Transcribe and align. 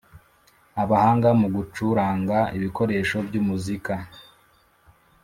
abahanga 0.83 1.29
mu 1.39 1.47
gucuranga 1.55 2.37
ibikoresho 2.57 3.17
by 3.27 3.35
umuzika 3.41 3.93